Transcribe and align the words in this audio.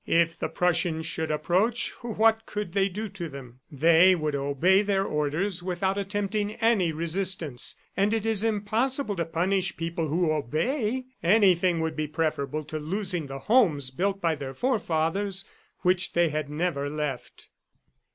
If 0.07 0.35
the 0.39 0.49
Prussians 0.49 1.05
should 1.05 1.29
approach, 1.29 1.91
what 2.01 2.47
could 2.47 2.73
they 2.73 2.89
do 2.89 3.07
to 3.09 3.29
them?... 3.29 3.59
They 3.71 4.15
would 4.15 4.33
obey 4.33 4.81
their 4.81 5.05
orders 5.05 5.61
without 5.61 5.95
attempting 5.95 6.53
any 6.55 6.91
resistance, 6.91 7.79
and 7.95 8.11
it 8.11 8.25
is 8.25 8.43
impossible 8.43 9.15
to 9.17 9.25
punish 9.25 9.77
people 9.77 10.07
who 10.07 10.31
obey.... 10.31 11.05
Anything 11.21 11.81
would 11.81 11.95
be 11.95 12.07
preferable 12.07 12.63
to 12.63 12.79
losing 12.79 13.27
the 13.27 13.37
homes 13.45 13.91
built 13.91 14.19
by 14.19 14.33
their 14.33 14.55
forefathers 14.55 15.45
which 15.81 16.13
they 16.13 16.29
had 16.29 16.49
never 16.49 16.89
left. 16.89 17.49